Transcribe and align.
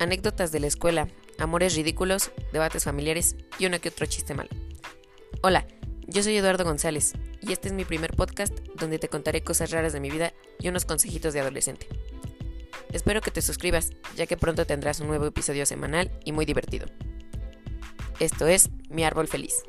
anécdotas 0.00 0.50
de 0.50 0.60
la 0.60 0.66
escuela, 0.66 1.08
amores 1.38 1.76
ridículos, 1.76 2.32
debates 2.52 2.84
familiares 2.84 3.36
y 3.58 3.66
uno 3.66 3.80
que 3.80 3.90
otro 3.90 4.06
chiste 4.06 4.34
malo. 4.34 4.48
Hola, 5.42 5.66
yo 6.06 6.22
soy 6.22 6.36
Eduardo 6.36 6.64
González 6.64 7.12
y 7.42 7.52
este 7.52 7.68
es 7.68 7.74
mi 7.74 7.84
primer 7.84 8.16
podcast 8.16 8.58
donde 8.76 8.98
te 8.98 9.08
contaré 9.08 9.42
cosas 9.42 9.70
raras 9.70 9.92
de 9.92 10.00
mi 10.00 10.10
vida 10.10 10.32
y 10.58 10.68
unos 10.68 10.86
consejitos 10.86 11.34
de 11.34 11.40
adolescente. 11.40 11.86
Espero 12.92 13.20
que 13.20 13.30
te 13.30 13.42
suscribas, 13.42 13.90
ya 14.16 14.26
que 14.26 14.38
pronto 14.38 14.66
tendrás 14.66 15.00
un 15.00 15.08
nuevo 15.08 15.26
episodio 15.26 15.64
semanal 15.66 16.10
y 16.24 16.32
muy 16.32 16.46
divertido. 16.46 16.86
Esto 18.18 18.48
es 18.48 18.70
Mi 18.88 19.04
Árbol 19.04 19.28
Feliz. 19.28 19.62